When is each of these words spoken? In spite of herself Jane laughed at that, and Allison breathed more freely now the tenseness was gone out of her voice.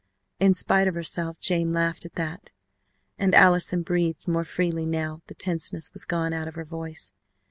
In 0.39 0.55
spite 0.55 0.87
of 0.87 0.95
herself 0.95 1.39
Jane 1.39 1.71
laughed 1.71 2.05
at 2.05 2.15
that, 2.15 2.51
and 3.19 3.35
Allison 3.35 3.83
breathed 3.83 4.27
more 4.27 4.43
freely 4.43 4.87
now 4.87 5.21
the 5.27 5.35
tenseness 5.35 5.93
was 5.93 6.05
gone 6.05 6.33
out 6.33 6.47
of 6.47 6.55
her 6.55 6.65
voice. 6.65 7.13